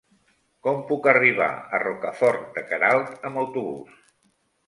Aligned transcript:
Com 0.67 0.79
puc 0.91 1.09
arribar 1.11 1.49
a 1.57 1.81
Rocafort 1.83 2.49
de 2.57 2.65
Queralt 2.71 3.27
amb 3.31 3.41
autobús? 3.45 4.01